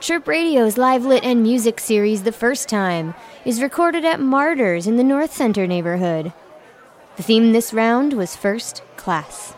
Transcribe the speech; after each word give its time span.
Chirp 0.00 0.26
Radio's 0.26 0.78
live 0.78 1.04
lit 1.04 1.24
and 1.24 1.42
music 1.42 1.78
series, 1.78 2.22
The 2.22 2.32
First 2.32 2.70
Time, 2.70 3.12
is 3.44 3.60
recorded 3.60 4.02
at 4.02 4.18
Martyrs 4.18 4.86
in 4.86 4.96
the 4.96 5.04
North 5.04 5.30
Center 5.30 5.66
neighborhood. 5.66 6.32
The 7.16 7.22
theme 7.22 7.52
this 7.52 7.74
round 7.74 8.14
was 8.14 8.34
First 8.34 8.82
Class. 8.96 9.54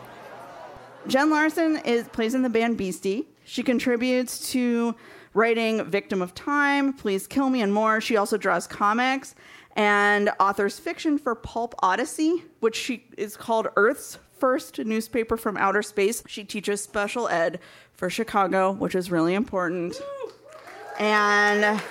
Jen 1.07 1.29
Larson 1.29 1.77
is 1.77 2.09
plays 2.09 2.35
in 2.35 2.41
the 2.41 2.49
band 2.49 2.77
Beastie. 2.77 3.25
She 3.45 3.63
contributes 3.63 4.51
to 4.51 4.95
writing 5.33 5.85
Victim 5.85 6.21
of 6.21 6.35
Time, 6.35 6.91
Please 6.91 7.25
Kill 7.25 7.49
Me, 7.49 7.61
and 7.61 7.73
more. 7.73 8.01
She 8.01 8.17
also 8.17 8.35
draws 8.35 8.67
comics 8.67 9.35
and 9.77 10.29
authors 10.41 10.77
fiction 10.77 11.17
for 11.17 11.35
Pulp 11.35 11.73
Odyssey, 11.81 12.43
which 12.59 12.75
she 12.75 13.05
is 13.17 13.37
called 13.37 13.69
Earth's 13.77 14.17
first 14.37 14.77
newspaper 14.77 15.37
from 15.37 15.55
outer 15.55 15.81
space. 15.81 16.21
She 16.27 16.43
teaches 16.43 16.81
special 16.81 17.29
ed 17.29 17.61
for 17.93 18.09
Chicago, 18.09 18.73
which 18.73 18.93
is 18.93 19.09
really 19.09 19.35
important. 19.35 19.95
And 20.99 21.81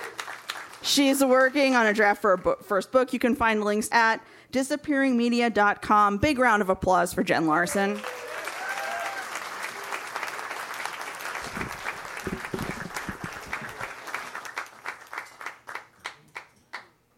she's 0.81 1.23
working 1.23 1.75
on 1.75 1.85
a 1.85 1.93
draft 1.93 2.21
for 2.21 2.37
book, 2.37 2.63
first 2.63 2.91
book. 2.91 3.13
You 3.13 3.19
can 3.19 3.35
find 3.35 3.63
links 3.63 3.89
at 3.91 4.21
disappearingmedia.com. 4.51 6.17
Big 6.17 6.39
round 6.39 6.61
of 6.61 6.69
applause 6.69 7.13
for 7.13 7.23
Jen 7.23 7.47
Larson. 7.47 7.99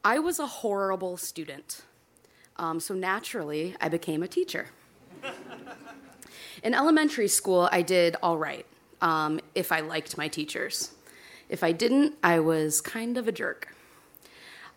I 0.03 0.19
was 0.19 0.39
a 0.39 0.45
horrible 0.45 1.17
student. 1.17 1.81
Um, 2.57 2.79
so 2.79 2.93
naturally, 2.93 3.75
I 3.81 3.89
became 3.89 4.23
a 4.23 4.27
teacher. 4.27 4.67
In 6.63 6.73
elementary 6.73 7.27
school, 7.27 7.67
I 7.71 7.81
did 7.81 8.15
all 8.23 8.37
right 8.37 8.65
um, 9.01 9.39
if 9.55 9.71
I 9.71 9.81
liked 9.81 10.17
my 10.17 10.27
teachers. 10.27 10.94
If 11.49 11.63
I 11.63 11.71
didn't, 11.71 12.15
I 12.23 12.39
was 12.39 12.81
kind 12.81 13.17
of 13.17 13.27
a 13.27 13.31
jerk. 13.31 13.69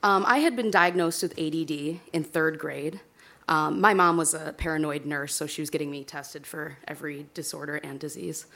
Um, 0.03 0.25
I 0.27 0.39
had 0.39 0.55
been 0.55 0.71
diagnosed 0.71 1.23
with 1.23 1.39
ADD 1.39 2.01
in 2.13 2.25
third 2.25 2.59
grade. 2.59 3.01
Um, 3.49 3.81
my 3.81 3.95
mom 3.95 4.17
was 4.17 4.35
a 4.35 4.55
paranoid 4.57 5.07
nurse, 5.07 5.35
so 5.35 5.47
she 5.47 5.63
was 5.63 5.71
getting 5.71 5.91
me 5.91 6.05
tested 6.05 6.47
for 6.47 6.77
every 6.87 7.27
disorder 7.35 7.77
and 7.77 7.99
disease. 7.99 8.47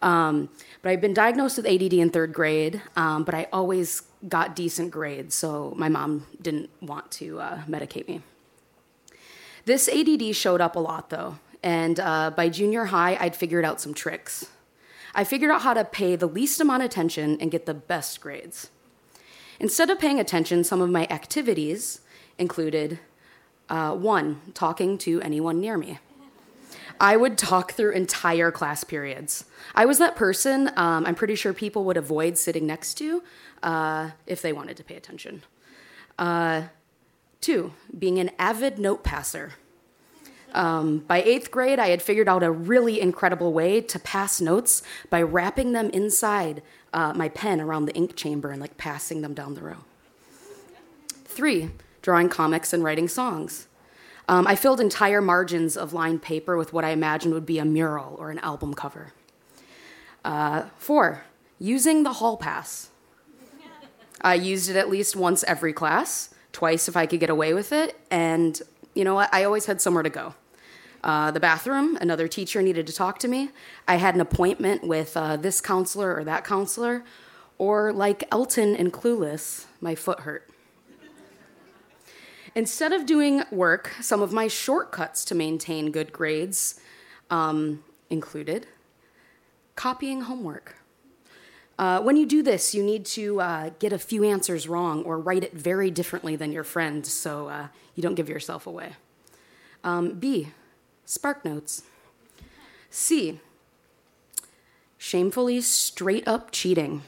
Um, 0.00 0.48
but 0.80 0.90
I'd 0.90 1.00
been 1.00 1.14
diagnosed 1.14 1.58
with 1.58 1.66
ADD 1.66 1.92
in 1.92 2.10
third 2.10 2.32
grade, 2.32 2.82
um, 2.96 3.22
but 3.22 3.34
I 3.34 3.46
always 3.52 4.02
got 4.28 4.56
decent 4.56 4.90
grades, 4.90 5.34
so 5.34 5.74
my 5.76 5.88
mom 5.88 6.26
didn't 6.40 6.70
want 6.80 7.10
to 7.12 7.38
uh, 7.40 7.62
medicate 7.68 8.08
me. 8.08 8.22
This 9.64 9.88
ADD 9.88 10.34
showed 10.34 10.60
up 10.60 10.74
a 10.74 10.80
lot, 10.80 11.10
though, 11.10 11.38
and 11.62 12.00
uh, 12.00 12.30
by 12.30 12.48
junior 12.48 12.86
high, 12.86 13.16
I'd 13.20 13.36
figured 13.36 13.64
out 13.64 13.80
some 13.80 13.94
tricks. 13.94 14.46
I 15.14 15.24
figured 15.24 15.50
out 15.50 15.62
how 15.62 15.74
to 15.74 15.84
pay 15.84 16.16
the 16.16 16.26
least 16.26 16.60
amount 16.60 16.82
of 16.82 16.86
attention 16.86 17.38
and 17.40 17.50
get 17.50 17.66
the 17.66 17.74
best 17.74 18.20
grades. 18.20 18.70
Instead 19.60 19.90
of 19.90 19.98
paying 19.98 20.18
attention, 20.18 20.64
some 20.64 20.80
of 20.80 20.90
my 20.90 21.06
activities 21.08 22.00
included 22.38 22.98
uh, 23.68 23.94
one, 23.94 24.40
talking 24.54 24.98
to 24.98 25.20
anyone 25.22 25.60
near 25.60 25.78
me. 25.78 25.98
I 27.00 27.16
would 27.16 27.38
talk 27.38 27.72
through 27.72 27.92
entire 27.92 28.50
class 28.50 28.84
periods. 28.84 29.44
I 29.74 29.86
was 29.86 29.98
that 29.98 30.14
person 30.14 30.70
um, 30.76 31.06
I'm 31.06 31.14
pretty 31.14 31.34
sure 31.34 31.52
people 31.52 31.84
would 31.84 31.96
avoid 31.96 32.38
sitting 32.38 32.66
next 32.66 32.94
to 32.94 33.22
uh, 33.62 34.10
if 34.26 34.42
they 34.42 34.52
wanted 34.52 34.76
to 34.76 34.84
pay 34.84 34.96
attention. 34.96 35.42
Uh, 36.18 36.64
two, 37.40 37.72
being 37.98 38.18
an 38.18 38.30
avid 38.38 38.78
note 38.78 39.02
passer. 39.02 39.54
Um, 40.52 40.98
by 40.98 41.22
eighth 41.22 41.50
grade, 41.50 41.78
I 41.78 41.88
had 41.88 42.02
figured 42.02 42.28
out 42.28 42.42
a 42.42 42.50
really 42.50 43.00
incredible 43.00 43.52
way 43.52 43.80
to 43.80 43.98
pass 43.98 44.40
notes 44.40 44.82
by 45.10 45.22
wrapping 45.22 45.72
them 45.72 45.90
inside 45.90 46.62
uh, 46.92 47.12
my 47.14 47.28
pen 47.28 47.60
around 47.60 47.86
the 47.86 47.94
ink 47.94 48.16
chamber 48.16 48.50
and 48.50 48.60
like 48.60 48.76
passing 48.76 49.22
them 49.22 49.34
down 49.34 49.54
the 49.54 49.62
row. 49.62 49.84
Three, 51.24 51.70
drawing 52.02 52.28
comics 52.28 52.72
and 52.72 52.84
writing 52.84 53.08
songs. 53.08 53.66
Um, 54.28 54.46
I 54.46 54.54
filled 54.54 54.80
entire 54.80 55.20
margins 55.20 55.76
of 55.76 55.92
lined 55.92 56.22
paper 56.22 56.56
with 56.56 56.72
what 56.72 56.84
I 56.84 56.90
imagined 56.90 57.34
would 57.34 57.46
be 57.46 57.58
a 57.58 57.64
mural 57.64 58.14
or 58.18 58.30
an 58.30 58.38
album 58.40 58.74
cover. 58.74 59.12
Uh, 60.24 60.64
four, 60.76 61.24
using 61.58 62.02
the 62.02 62.14
hall 62.14 62.36
pass. 62.36 62.90
I 64.20 64.34
used 64.34 64.70
it 64.70 64.76
at 64.76 64.88
least 64.88 65.16
once 65.16 65.42
every 65.44 65.72
class, 65.72 66.32
twice 66.52 66.86
if 66.86 66.96
I 66.96 67.06
could 67.06 67.18
get 67.18 67.30
away 67.30 67.54
with 67.54 67.72
it, 67.72 67.98
and 68.10 68.60
you 68.94 69.04
know 69.04 69.14
what? 69.14 69.32
I 69.32 69.42
always 69.42 69.66
had 69.66 69.80
somewhere 69.80 70.04
to 70.04 70.10
go. 70.10 70.34
Uh, 71.02 71.30
the 71.30 71.40
bathroom, 71.40 71.96
another 72.00 72.28
teacher 72.28 72.62
needed 72.62 72.86
to 72.86 72.92
talk 72.92 73.18
to 73.18 73.28
me. 73.28 73.50
I 73.88 73.96
had 73.96 74.14
an 74.14 74.20
appointment 74.20 74.86
with 74.86 75.16
uh, 75.16 75.36
this 75.36 75.60
counselor 75.60 76.14
or 76.14 76.24
that 76.24 76.44
counselor, 76.44 77.04
or 77.58 77.92
like 77.92 78.24
Elton 78.30 78.76
in 78.76 78.90
Clueless, 78.90 79.66
my 79.80 79.94
foot 79.94 80.20
hurt. 80.20 80.48
Instead 82.54 82.92
of 82.92 83.06
doing 83.06 83.42
work, 83.50 83.92
some 84.00 84.20
of 84.20 84.32
my 84.32 84.46
shortcuts 84.46 85.24
to 85.24 85.34
maintain 85.34 85.90
good 85.90 86.12
grades 86.12 86.78
um, 87.30 87.82
included 88.10 88.66
copying 89.74 90.20
homework. 90.22 90.76
Uh, 91.78 92.00
when 92.00 92.16
you 92.16 92.26
do 92.26 92.42
this, 92.42 92.74
you 92.74 92.82
need 92.82 93.04
to 93.06 93.40
uh, 93.40 93.70
get 93.78 93.92
a 93.92 93.98
few 93.98 94.22
answers 94.22 94.68
wrong 94.68 95.02
or 95.04 95.18
write 95.18 95.42
it 95.42 95.54
very 95.54 95.90
differently 95.90 96.36
than 96.36 96.52
your 96.52 96.62
friend 96.62 97.06
so 97.06 97.48
uh, 97.48 97.68
you 97.94 98.02
don't 98.02 98.14
give 98.14 98.28
yourself 98.28 98.66
away. 98.66 98.92
Um, 99.82 100.12
B, 100.18 100.48
spark 101.04 101.44
notes. 101.44 101.82
C, 102.90 103.40
shamefully 104.98 105.60
straight 105.60 106.26
up 106.28 106.50
cheating. 106.50 107.02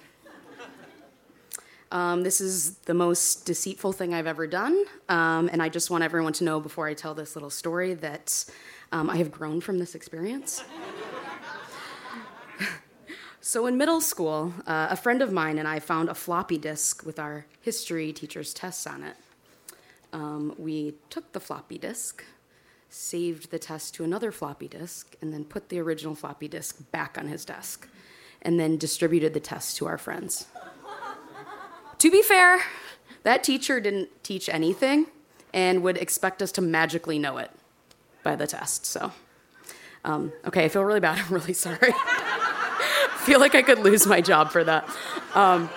Um, 1.95 2.25
this 2.25 2.41
is 2.41 2.79
the 2.79 2.95
most 2.95 3.47
deceitful 3.47 3.93
thing 3.93 4.15
I've 4.15 4.27
ever 4.27 4.49
done, 4.49 4.85
um, 5.09 5.49
and 5.53 5.63
I 5.63 5.69
just 5.69 5.91
want 5.91 6.03
everyone 6.03 6.33
to 6.35 6.45
know 6.45 6.59
before 6.59 6.89
I 6.89 6.95
tell 6.95 7.15
this 7.15 7.37
little 7.37 7.51
story 7.51 7.95
that 7.95 8.45
um, 8.91 9.09
I 9.09 9.17
have 9.19 9.31
grown 9.31 9.61
from 9.61 9.79
this 9.79 9.95
experience. 9.95 10.65
so, 13.41 13.67
in 13.67 13.77
middle 13.77 14.01
school, 14.01 14.53
uh, 14.67 14.89
a 14.91 14.97
friend 14.97 15.23
of 15.23 15.31
mine 15.31 15.57
and 15.57 15.69
I 15.69 15.79
found 15.79 16.09
a 16.09 16.17
floppy 16.17 16.59
disk 16.59 17.07
with 17.07 17.21
our 17.21 17.47
history 17.61 18.13
teacher's 18.13 18.53
tests 18.53 18.89
on 18.89 19.05
it. 19.05 19.15
Um, 20.13 20.53
we 20.59 20.95
took 21.11 21.31
the 21.33 21.39
floppy 21.39 21.79
disk, 21.79 22.25
saved 22.95 23.51
the 23.51 23.59
test 23.59 23.93
to 23.93 24.05
another 24.05 24.31
floppy 24.31 24.69
disk, 24.69 25.17
and 25.21 25.33
then 25.33 25.45
put 25.45 25.69
the 25.69 25.81
original 25.81 26.15
floppy 26.15 26.47
disk 26.47 26.79
back 26.93 27.19
on 27.19 27.27
his 27.27 27.45
desk, 27.45 27.89
and 28.41 28.61
then 28.61 28.77
distributed 28.77 29.35
the 29.35 29.41
test 29.41 29.77
to 29.77 29.87
our 29.87 29.99
friends. 29.99 30.47
To 31.99 32.11
be 32.11 32.23
fair, 32.23 32.63
that 33.25 33.43
teacher 33.43 33.81
didn't 33.81 34.23
teach 34.23 34.49
anything 34.49 35.07
and 35.53 35.83
would 35.83 35.97
expect 35.97 36.41
us 36.41 36.53
to 36.53 36.61
magically 36.61 37.19
know 37.19 37.39
it 37.39 37.51
by 38.23 38.37
the 38.37 38.47
test. 38.47 38.87
So, 38.87 39.11
um, 40.05 40.33
okay, 40.47 40.65
I 40.65 40.69
feel 40.69 40.85
really 40.85 41.01
bad. 41.01 41.19
I'm 41.27 41.35
really 41.35 41.53
sorry. 41.53 41.79
I 41.83 43.17
feel 43.25 43.41
like 43.41 43.57
I 43.57 43.63
could 43.63 43.81
lose 43.81 44.07
my 44.07 44.21
job 44.21 44.53
for 44.53 44.63
that. 44.63 44.89
Um, 45.35 45.69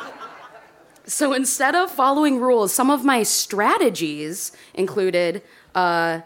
so 1.07 1.33
instead 1.33 1.73
of 1.73 1.89
following 1.89 2.39
rules, 2.39 2.73
some 2.73 2.91
of 2.91 3.03
my 3.03 3.23
strategies 3.23 4.51
included 4.75 5.41
uh, 5.73 6.21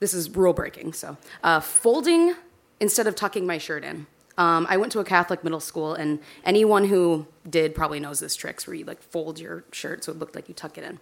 this 0.00 0.14
is 0.14 0.30
rule 0.30 0.52
breaking. 0.52 0.92
So, 0.92 1.16
uh, 1.42 1.60
folding 1.60 2.34
instead 2.80 3.06
of 3.06 3.14
tucking 3.16 3.46
my 3.46 3.58
shirt 3.58 3.84
in. 3.84 4.06
Um, 4.36 4.66
I 4.70 4.76
went 4.76 4.92
to 4.92 5.00
a 5.00 5.04
Catholic 5.04 5.42
middle 5.42 5.58
school, 5.58 5.94
and 5.94 6.20
anyone 6.44 6.84
who 6.84 7.26
did 7.48 7.74
probably 7.74 7.98
knows 7.98 8.20
this 8.20 8.36
trick 8.36 8.62
where 8.62 8.74
you 8.74 8.84
like 8.84 9.02
fold 9.02 9.40
your 9.40 9.64
shirt 9.72 10.04
so 10.04 10.12
it 10.12 10.18
looked 10.18 10.36
like 10.36 10.48
you 10.48 10.54
tuck 10.54 10.78
it 10.78 10.84
in. 10.84 11.00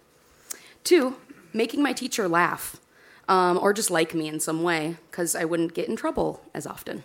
Two, 0.83 1.17
making 1.53 1.83
my 1.83 1.93
teacher 1.93 2.27
laugh 2.27 2.77
um, 3.27 3.59
or 3.61 3.73
just 3.73 3.91
like 3.91 4.13
me 4.13 4.27
in 4.27 4.39
some 4.39 4.63
way 4.63 4.95
because 5.11 5.35
I 5.35 5.45
wouldn't 5.45 5.73
get 5.73 5.87
in 5.87 5.95
trouble 5.95 6.41
as 6.53 6.65
often. 6.65 7.03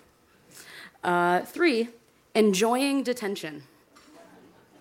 Uh, 1.05 1.41
three, 1.41 1.89
enjoying 2.35 3.03
detention. 3.03 3.65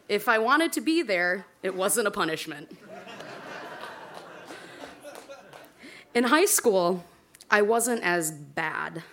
If 0.07 0.27
I 0.27 0.37
wanted 0.37 0.71
to 0.73 0.81
be 0.81 1.01
there, 1.01 1.45
it 1.63 1.75
wasn't 1.75 2.07
a 2.07 2.11
punishment. 2.11 2.77
In 6.13 6.25
high 6.25 6.45
school, 6.45 7.03
I 7.49 7.61
wasn't 7.61 8.03
as 8.03 8.31
bad. 8.31 9.03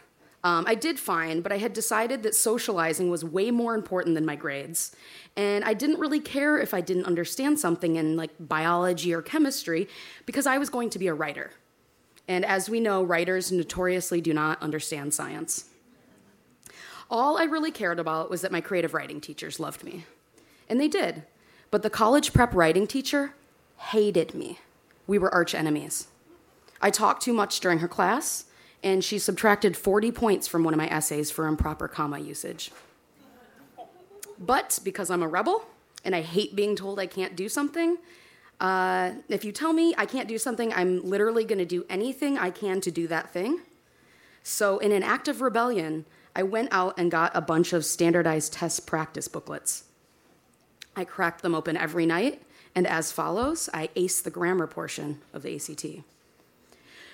Um, 0.44 0.64
I 0.66 0.74
did 0.74 0.98
fine, 0.98 1.40
but 1.40 1.52
I 1.52 1.58
had 1.58 1.72
decided 1.72 2.22
that 2.22 2.34
socializing 2.34 3.10
was 3.10 3.24
way 3.24 3.50
more 3.50 3.74
important 3.74 4.14
than 4.14 4.24
my 4.24 4.36
grades. 4.36 4.94
And 5.36 5.64
I 5.64 5.74
didn't 5.74 5.98
really 5.98 6.20
care 6.20 6.58
if 6.58 6.72
I 6.72 6.80
didn't 6.80 7.04
understand 7.04 7.58
something 7.58 7.96
in 7.96 8.16
like 8.16 8.30
biology 8.40 9.12
or 9.12 9.22
chemistry 9.22 9.88
because 10.26 10.46
I 10.46 10.58
was 10.58 10.70
going 10.70 10.90
to 10.90 10.98
be 10.98 11.08
a 11.08 11.14
writer. 11.14 11.52
And 12.28 12.44
as 12.44 12.68
we 12.68 12.78
know, 12.78 13.02
writers 13.02 13.50
notoriously 13.50 14.20
do 14.20 14.32
not 14.32 14.62
understand 14.62 15.14
science. 15.14 15.66
All 17.10 17.38
I 17.38 17.44
really 17.44 17.70
cared 17.70 17.98
about 17.98 18.28
was 18.30 18.42
that 18.42 18.52
my 18.52 18.60
creative 18.60 18.94
writing 18.94 19.20
teachers 19.20 19.58
loved 19.58 19.82
me. 19.82 20.04
And 20.68 20.80
they 20.80 20.88
did. 20.88 21.22
But 21.70 21.82
the 21.82 21.90
college 21.90 22.32
prep 22.32 22.54
writing 22.54 22.86
teacher 22.86 23.34
hated 23.76 24.34
me. 24.34 24.58
We 25.06 25.18
were 25.18 25.32
arch 25.32 25.54
enemies. 25.54 26.08
I 26.80 26.90
talked 26.90 27.22
too 27.22 27.32
much 27.32 27.60
during 27.60 27.78
her 27.80 27.88
class, 27.88 28.44
and 28.82 29.02
she 29.02 29.18
subtracted 29.18 29.76
40 29.76 30.12
points 30.12 30.46
from 30.46 30.64
one 30.64 30.74
of 30.74 30.78
my 30.78 30.88
essays 30.88 31.30
for 31.30 31.46
improper 31.46 31.88
comma 31.88 32.18
usage. 32.18 32.70
But 34.38 34.78
because 34.84 35.10
I'm 35.10 35.22
a 35.22 35.28
rebel 35.28 35.64
and 36.04 36.14
I 36.14 36.22
hate 36.22 36.54
being 36.54 36.76
told 36.76 37.00
I 37.00 37.06
can't 37.06 37.34
do 37.34 37.48
something, 37.48 37.98
uh, 38.60 39.12
if 39.28 39.44
you 39.44 39.52
tell 39.52 39.72
me 39.72 39.94
I 39.98 40.06
can't 40.06 40.28
do 40.28 40.38
something, 40.38 40.72
I'm 40.72 41.02
literally 41.04 41.44
going 41.44 41.58
to 41.58 41.64
do 41.64 41.84
anything 41.88 42.38
I 42.38 42.50
can 42.50 42.80
to 42.82 42.90
do 42.90 43.08
that 43.08 43.32
thing. 43.32 43.60
So, 44.42 44.78
in 44.78 44.92
an 44.92 45.02
act 45.02 45.28
of 45.28 45.40
rebellion, 45.40 46.04
I 46.34 46.42
went 46.42 46.68
out 46.72 46.94
and 46.98 47.10
got 47.10 47.32
a 47.34 47.40
bunch 47.40 47.72
of 47.72 47.84
standardized 47.84 48.52
test 48.52 48.86
practice 48.86 49.28
booklets. 49.28 49.84
I 50.96 51.04
cracked 51.04 51.42
them 51.42 51.54
open 51.54 51.76
every 51.76 52.06
night, 52.06 52.42
and 52.74 52.86
as 52.86 53.12
follows, 53.12 53.68
I 53.74 53.88
aced 53.96 54.22
the 54.22 54.30
grammar 54.30 54.66
portion 54.66 55.20
of 55.32 55.42
the 55.42 55.54
ACT. 55.54 56.04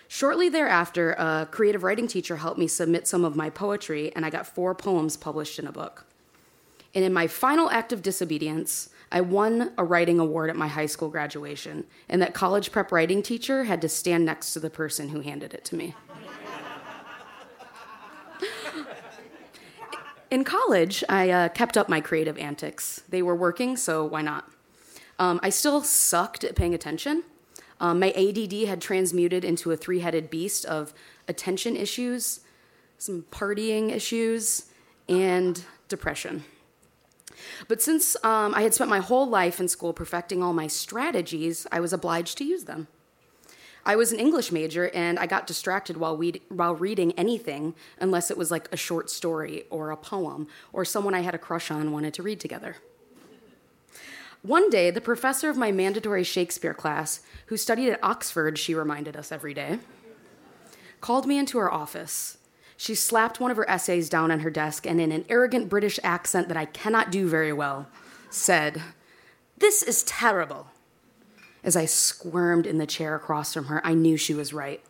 Shortly 0.08 0.48
thereafter, 0.48 1.12
a 1.12 1.48
creative 1.50 1.82
writing 1.82 2.06
teacher 2.06 2.36
helped 2.36 2.58
me 2.58 2.66
submit 2.66 3.08
some 3.08 3.24
of 3.24 3.36
my 3.36 3.50
poetry, 3.50 4.12
and 4.14 4.24
I 4.24 4.30
got 4.30 4.46
four 4.46 4.74
poems 4.74 5.16
published 5.16 5.58
in 5.58 5.66
a 5.66 5.72
book. 5.72 6.06
And 6.94 7.04
in 7.04 7.12
my 7.12 7.26
final 7.26 7.70
act 7.70 7.92
of 7.92 8.02
disobedience, 8.02 8.90
I 9.10 9.20
won 9.20 9.72
a 9.76 9.84
writing 9.84 10.18
award 10.20 10.50
at 10.50 10.56
my 10.56 10.68
high 10.68 10.86
school 10.86 11.08
graduation, 11.08 11.84
and 12.08 12.22
that 12.22 12.34
college 12.34 12.70
prep 12.70 12.92
writing 12.92 13.22
teacher 13.22 13.64
had 13.64 13.80
to 13.82 13.88
stand 13.88 14.24
next 14.24 14.52
to 14.52 14.60
the 14.60 14.70
person 14.70 15.08
who 15.08 15.20
handed 15.20 15.54
it 15.54 15.64
to 15.66 15.76
me. 15.76 15.94
in 20.30 20.44
college, 20.44 21.02
I 21.08 21.30
uh, 21.30 21.48
kept 21.48 21.76
up 21.76 21.88
my 21.88 22.00
creative 22.00 22.38
antics. 22.38 23.02
They 23.08 23.22
were 23.22 23.36
working, 23.36 23.76
so 23.76 24.04
why 24.04 24.22
not? 24.22 24.50
Um, 25.18 25.40
I 25.42 25.50
still 25.50 25.82
sucked 25.82 26.44
at 26.44 26.56
paying 26.56 26.74
attention. 26.74 27.24
Um, 27.80 28.00
my 28.00 28.10
ADD 28.12 28.68
had 28.68 28.80
transmuted 28.80 29.44
into 29.44 29.72
a 29.72 29.76
three 29.76 30.00
headed 30.00 30.30
beast 30.30 30.64
of 30.64 30.94
attention 31.28 31.76
issues, 31.76 32.40
some 32.98 33.24
partying 33.30 33.90
issues, 33.90 34.66
and 35.08 35.64
depression. 35.88 36.44
But 37.68 37.82
since 37.82 38.16
um, 38.24 38.54
I 38.54 38.62
had 38.62 38.74
spent 38.74 38.90
my 38.90 39.00
whole 39.00 39.28
life 39.28 39.60
in 39.60 39.68
school 39.68 39.92
perfecting 39.92 40.42
all 40.42 40.52
my 40.52 40.66
strategies, 40.66 41.66
I 41.72 41.80
was 41.80 41.92
obliged 41.92 42.38
to 42.38 42.44
use 42.44 42.64
them. 42.64 42.88
I 43.86 43.96
was 43.96 44.12
an 44.12 44.18
English 44.18 44.50
major 44.50 44.90
and 44.94 45.18
I 45.18 45.26
got 45.26 45.46
distracted 45.46 45.98
while, 45.98 46.16
we, 46.16 46.40
while 46.48 46.74
reading 46.74 47.12
anything 47.12 47.74
unless 48.00 48.30
it 48.30 48.38
was 48.38 48.50
like 48.50 48.68
a 48.72 48.78
short 48.78 49.10
story 49.10 49.64
or 49.68 49.90
a 49.90 49.96
poem 49.96 50.46
or 50.72 50.86
someone 50.86 51.12
I 51.12 51.20
had 51.20 51.34
a 51.34 51.38
crush 51.38 51.70
on 51.70 51.92
wanted 51.92 52.14
to 52.14 52.22
read 52.22 52.40
together. 52.40 52.76
One 54.44 54.70
day, 54.70 54.90
the 54.90 55.00
professor 55.00 55.50
of 55.50 55.56
my 55.56 55.72
mandatory 55.72 56.22
Shakespeare 56.22 56.74
class, 56.74 57.20
who 57.46 57.56
studied 57.56 57.90
at 57.90 58.04
Oxford, 58.04 58.58
she 58.58 58.74
reminded 58.74 59.16
us 59.16 59.32
every 59.32 59.54
day, 59.54 59.78
called 61.00 61.26
me 61.26 61.38
into 61.38 61.58
her 61.58 61.72
office 61.72 62.38
she 62.76 62.94
slapped 62.94 63.40
one 63.40 63.50
of 63.50 63.56
her 63.56 63.68
essays 63.68 64.08
down 64.08 64.30
on 64.30 64.40
her 64.40 64.50
desk 64.50 64.86
and, 64.86 65.00
in 65.00 65.12
an 65.12 65.24
arrogant 65.28 65.68
British 65.68 66.00
accent 66.02 66.48
that 66.48 66.56
I 66.56 66.64
cannot 66.64 67.10
do 67.10 67.28
very 67.28 67.52
well, 67.52 67.88
said, 68.30 68.82
This 69.56 69.82
is 69.82 70.02
terrible. 70.02 70.68
As 71.62 71.76
I 71.76 71.86
squirmed 71.86 72.66
in 72.66 72.78
the 72.78 72.86
chair 72.86 73.14
across 73.14 73.54
from 73.54 73.66
her, 73.66 73.80
I 73.86 73.94
knew 73.94 74.16
she 74.16 74.34
was 74.34 74.52
right. 74.52 74.82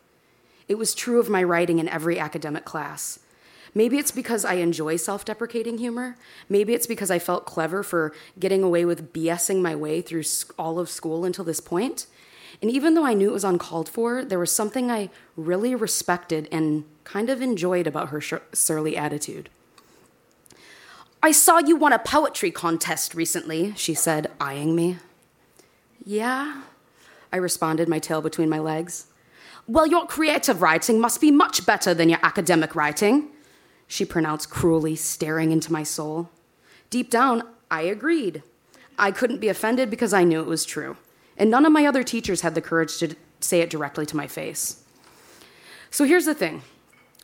It 0.67 0.77
was 0.77 0.95
true 0.95 1.19
of 1.19 1.29
my 1.29 1.43
writing 1.43 1.79
in 1.79 1.87
every 1.87 2.19
academic 2.19 2.65
class. 2.65 3.19
Maybe 3.77 3.97
it's 3.97 4.11
because 4.11 4.45
I 4.45 4.53
enjoy 4.55 4.95
self 4.95 5.25
deprecating 5.25 5.77
humor. 5.77 6.15
Maybe 6.47 6.73
it's 6.73 6.87
because 6.87 7.11
I 7.11 7.19
felt 7.19 7.45
clever 7.45 7.83
for 7.83 8.13
getting 8.39 8.63
away 8.63 8.85
with 8.85 9.13
BSing 9.13 9.61
my 9.61 9.75
way 9.75 10.01
through 10.01 10.23
all 10.57 10.79
of 10.79 10.89
school 10.89 11.25
until 11.25 11.43
this 11.43 11.59
point. 11.59 12.07
And 12.61 12.71
even 12.71 12.93
though 12.93 13.05
I 13.05 13.13
knew 13.13 13.29
it 13.29 13.33
was 13.33 13.43
uncalled 13.43 13.89
for, 13.89 14.23
there 14.23 14.39
was 14.39 14.51
something 14.51 14.89
I 14.89 15.09
really 15.35 15.75
respected 15.75 16.47
and 16.53 16.85
kind 17.03 17.29
of 17.29 17.41
enjoyed 17.41 17.85
about 17.85 18.09
her 18.09 18.21
surly 18.53 18.95
attitude. 18.95 19.49
I 21.21 21.31
saw 21.31 21.57
you 21.57 21.75
won 21.75 21.91
a 21.91 21.99
poetry 21.99 22.51
contest 22.51 23.13
recently, 23.13 23.73
she 23.75 23.93
said, 23.93 24.31
eyeing 24.39 24.73
me. 24.73 24.97
Yeah, 26.05 26.61
I 27.33 27.37
responded, 27.37 27.89
my 27.89 27.99
tail 27.99 28.21
between 28.21 28.47
my 28.47 28.59
legs. 28.59 29.07
Well, 29.67 29.87
your 29.87 30.05
creative 30.05 30.61
writing 30.61 31.01
must 31.01 31.19
be 31.19 31.31
much 31.31 31.65
better 31.65 31.93
than 31.93 32.09
your 32.09 32.19
academic 32.21 32.75
writing, 32.75 33.31
she 33.87 34.05
pronounced 34.05 34.49
cruelly, 34.49 34.95
staring 34.95 35.51
into 35.51 35.71
my 35.71 35.83
soul. 35.83 36.29
Deep 36.89 37.09
down, 37.09 37.43
I 37.69 37.81
agreed. 37.81 38.43
I 38.97 39.11
couldn't 39.11 39.39
be 39.39 39.49
offended 39.49 39.89
because 39.89 40.13
I 40.13 40.23
knew 40.23 40.41
it 40.41 40.47
was 40.47 40.65
true 40.65 40.97
and 41.37 41.49
none 41.49 41.65
of 41.65 41.71
my 41.71 41.85
other 41.85 42.03
teachers 42.03 42.41
had 42.41 42.55
the 42.55 42.61
courage 42.61 42.97
to 42.99 43.15
say 43.39 43.61
it 43.61 43.69
directly 43.69 44.05
to 44.05 44.17
my 44.17 44.27
face. 44.27 44.83
So 45.89 46.03
here's 46.05 46.25
the 46.25 46.33
thing 46.33 46.61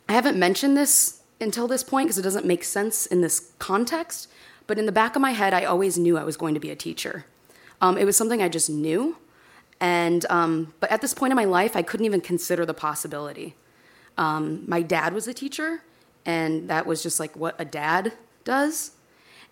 I 0.08 0.12
haven't 0.12 0.38
mentioned 0.38 0.76
this 0.76 1.22
until 1.40 1.66
this 1.66 1.82
point 1.82 2.06
because 2.06 2.18
it 2.18 2.22
doesn't 2.22 2.46
make 2.46 2.64
sense 2.64 3.06
in 3.06 3.20
this 3.20 3.52
context, 3.58 4.28
but 4.66 4.78
in 4.78 4.86
the 4.86 4.92
back 4.92 5.16
of 5.16 5.22
my 5.22 5.32
head, 5.32 5.54
I 5.54 5.64
always 5.64 5.98
knew 5.98 6.16
I 6.16 6.24
was 6.24 6.36
going 6.36 6.54
to 6.54 6.60
be 6.60 6.70
a 6.70 6.76
teacher. 6.76 7.24
Um, 7.80 7.98
it 7.98 8.04
was 8.04 8.16
something 8.16 8.40
I 8.40 8.48
just 8.48 8.70
knew. 8.70 9.16
And, 9.80 10.24
um, 10.30 10.74
but 10.78 10.92
at 10.92 11.00
this 11.00 11.12
point 11.12 11.32
in 11.32 11.36
my 11.36 11.44
life, 11.44 11.74
I 11.74 11.82
couldn't 11.82 12.06
even 12.06 12.20
consider 12.20 12.64
the 12.64 12.74
possibility. 12.74 13.56
Um, 14.16 14.62
my 14.68 14.82
dad 14.82 15.12
was 15.12 15.26
a 15.26 15.34
teacher, 15.34 15.82
and 16.24 16.68
that 16.68 16.86
was 16.86 17.02
just 17.02 17.20
like 17.20 17.36
what 17.36 17.54
a 17.58 17.64
dad 17.64 18.12
does. 18.44 18.92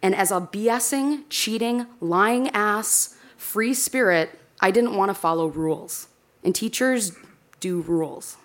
And 0.03 0.15
as 0.15 0.31
a 0.31 0.41
BSing, 0.41 1.25
cheating, 1.29 1.87
lying 2.01 2.49
ass, 2.51 3.17
free 3.37 3.75
spirit, 3.75 4.39
I 4.61 4.71
didn't 4.71 4.95
want 4.95 5.11
to 5.11 5.15
follow 5.15 5.47
rules, 5.47 6.09
and 6.45 6.55
teachers 6.55 7.13
do 7.61 7.83
rules. 7.83 8.37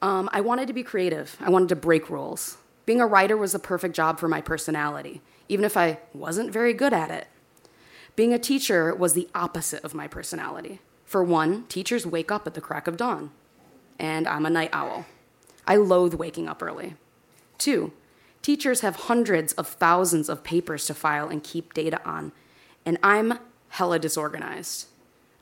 Um, 0.00 0.30
I 0.32 0.40
wanted 0.40 0.68
to 0.68 0.72
be 0.72 0.84
creative, 0.84 1.36
I 1.40 1.50
wanted 1.50 1.68
to 1.70 1.76
break 1.76 2.08
rules. 2.08 2.58
Being 2.86 3.00
a 3.00 3.06
writer 3.06 3.36
was 3.36 3.52
the 3.52 3.58
perfect 3.58 3.94
job 3.94 4.18
for 4.18 4.28
my 4.28 4.40
personality, 4.40 5.20
even 5.48 5.64
if 5.64 5.76
I 5.76 5.98
wasn't 6.14 6.52
very 6.52 6.72
good 6.72 6.92
at 6.92 7.10
it. 7.10 7.26
Being 8.16 8.32
a 8.32 8.38
teacher 8.38 8.94
was 8.94 9.12
the 9.12 9.28
opposite 9.34 9.84
of 9.84 9.94
my 9.94 10.08
personality. 10.08 10.80
For 11.04 11.22
one, 11.22 11.64
teachers 11.66 12.06
wake 12.06 12.32
up 12.32 12.46
at 12.46 12.54
the 12.54 12.60
crack 12.60 12.86
of 12.86 12.96
dawn, 12.96 13.30
and 13.98 14.26
I'm 14.26 14.46
a 14.46 14.50
night 14.50 14.70
owl. 14.72 15.06
I 15.68 15.76
loathe 15.76 16.14
waking 16.14 16.48
up 16.48 16.62
early. 16.62 16.94
Two, 17.58 17.92
teachers 18.40 18.80
have 18.80 18.96
hundreds 18.96 19.52
of 19.52 19.68
thousands 19.68 20.30
of 20.30 20.42
papers 20.42 20.86
to 20.86 20.94
file 20.94 21.28
and 21.28 21.44
keep 21.44 21.74
data 21.74 22.00
on, 22.04 22.32
and 22.86 22.98
I'm 23.02 23.38
hella 23.68 23.98
disorganized. 23.98 24.86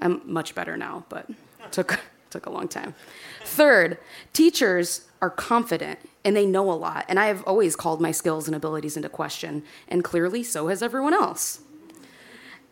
I'm 0.00 0.20
much 0.24 0.54
better 0.54 0.76
now, 0.76 1.04
but 1.08 1.30
took 1.70 2.00
took 2.28 2.46
a 2.46 2.50
long 2.50 2.66
time. 2.66 2.94
Third, 3.44 3.98
teachers 4.32 5.06
are 5.22 5.30
confident 5.30 6.00
and 6.24 6.36
they 6.36 6.44
know 6.44 6.70
a 6.72 6.74
lot, 6.74 7.04
and 7.08 7.20
I 7.20 7.26
have 7.26 7.44
always 7.44 7.76
called 7.76 8.00
my 8.00 8.10
skills 8.10 8.48
and 8.48 8.56
abilities 8.56 8.96
into 8.96 9.08
question, 9.08 9.62
and 9.86 10.02
clearly 10.02 10.42
so 10.42 10.66
has 10.66 10.82
everyone 10.82 11.14
else. 11.14 11.60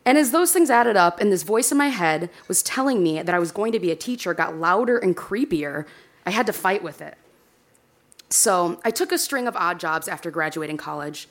And 0.04 0.18
as 0.18 0.32
those 0.32 0.52
things 0.52 0.70
added 0.70 0.96
up, 0.96 1.20
and 1.20 1.30
this 1.30 1.44
voice 1.44 1.70
in 1.70 1.78
my 1.78 1.88
head 1.88 2.30
was 2.48 2.64
telling 2.64 3.00
me 3.00 3.22
that 3.22 3.34
I 3.34 3.38
was 3.38 3.52
going 3.52 3.70
to 3.70 3.78
be 3.78 3.92
a 3.92 3.96
teacher 3.96 4.34
got 4.34 4.56
louder 4.56 4.98
and 4.98 5.16
creepier, 5.16 5.86
I 6.26 6.30
had 6.30 6.46
to 6.46 6.52
fight 6.52 6.82
with 6.82 7.00
it. 7.00 7.16
So 8.34 8.80
I 8.84 8.90
took 8.90 9.12
a 9.12 9.18
string 9.18 9.46
of 9.46 9.54
odd 9.54 9.78
jobs 9.78 10.08
after 10.08 10.28
graduating 10.28 10.76
college, 10.76 11.28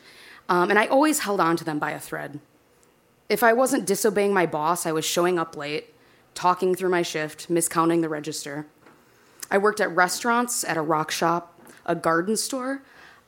um, 0.47 0.69
and 0.69 0.79
I 0.79 0.85
always 0.85 1.19
held 1.19 1.41
on 1.41 1.57
to 1.57 1.65
them 1.65 1.77
by 1.77 1.91
a 1.91 1.99
thread. 1.99 2.39
If 3.27 3.43
I 3.43 3.51
wasn't 3.51 3.85
disobeying 3.85 4.33
my 4.33 4.45
boss, 4.45 4.85
I 4.85 4.93
was 4.93 5.03
showing 5.03 5.37
up 5.37 5.57
late, 5.57 5.93
talking 6.33 6.75
through 6.75 6.91
my 6.91 7.01
shift, 7.01 7.49
miscounting 7.49 7.99
the 7.99 8.07
register. 8.07 8.67
I 9.51 9.57
worked 9.57 9.81
at 9.81 9.93
restaurants, 9.93 10.63
at 10.63 10.77
a 10.77 10.81
rock 10.81 11.11
shop, 11.11 11.59
a 11.85 11.93
garden 11.93 12.37
store. 12.37 12.83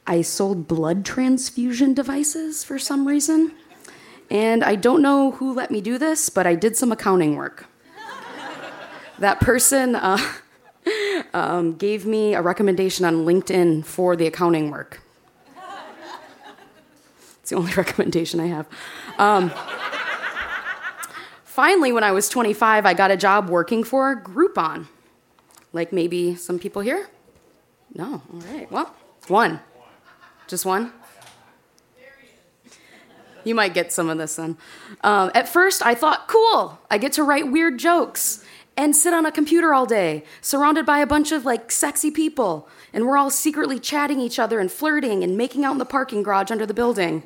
I 0.08 0.22
sold 0.22 0.70
blood 0.70 1.04
transfusion 1.04 1.94
devices 1.94 2.64
for 2.64 2.80
some 2.80 3.06
reason. 3.06 3.52
And 4.30 4.64
I 4.64 4.76
don't 4.76 5.02
know 5.02 5.32
who 5.32 5.54
let 5.54 5.70
me 5.70 5.82
do 5.82 5.98
this, 5.98 6.30
but 6.30 6.48
I 6.48 6.56
did 6.56 6.78
some 6.78 6.94
accounting 6.94 7.36
work. 7.36 7.66
that 9.20 9.42
person 9.42 9.96
uh, 9.96 10.18
um, 11.36 11.76
gave 11.76 12.06
me 12.06 12.34
a 12.34 12.42
recommendation 12.42 13.06
on 13.06 13.26
LinkedIn 13.26 13.86
for 13.86 14.16
the 14.16 14.26
accounting 14.26 14.72
work. 14.72 15.02
It's 17.42 17.50
the 17.50 17.58
only 17.58 17.74
recommendation 17.84 18.40
I 18.40 18.48
have. 18.48 18.68
Um, 19.20 19.52
Finally, 21.44 21.94
when 21.94 22.04
I 22.04 22.12
was 22.12 22.28
25, 22.28 22.86
I 22.86 22.94
got 22.94 23.12
a 23.12 23.16
job 23.16 23.50
working 23.50 23.86
for 23.86 24.22
Groupon. 24.22 24.88
Like 25.72 25.94
maybe 25.94 26.36
some 26.36 26.60
people 26.60 26.82
here? 26.82 27.08
No, 27.94 28.22
all 28.34 28.40
right. 28.52 28.70
Well, 28.70 28.94
one. 29.30 29.62
Just 30.48 30.66
one? 30.66 30.92
You 33.46 33.56
might 33.56 33.74
get 33.74 33.94
some 33.94 34.10
of 34.10 34.18
this 34.18 34.36
then. 34.36 34.58
Um, 35.02 35.32
at 35.34 35.48
first, 35.48 35.86
I 35.86 35.96
thought, 35.96 36.28
cool, 36.28 36.78
I 36.92 36.98
get 36.98 37.14
to 37.14 37.24
write 37.24 37.50
weird 37.50 37.80
jokes 37.80 38.44
and 38.78 38.96
sit 38.96 39.14
on 39.14 39.26
a 39.26 39.32
computer 39.32 39.74
all 39.74 39.86
day, 39.86 40.24
surrounded 40.42 40.86
by 40.86 41.00
a 41.00 41.08
bunch 41.08 41.32
of 41.32 41.46
like 41.46 41.72
sexy 41.72 42.12
people, 42.12 42.68
and 42.94 43.06
we're 43.06 43.18
all 43.18 43.30
secretly 43.30 43.80
chatting 43.80 44.20
each 44.20 44.40
other 44.40 44.60
and 44.60 44.72
flirting 44.72 45.24
and 45.24 45.38
making 45.38 45.64
out 45.64 45.72
in 45.72 45.78
the 45.78 45.86
parking 45.86 46.24
garage 46.24 46.52
under 46.52 46.66
the 46.66 46.74
building. 46.74 47.24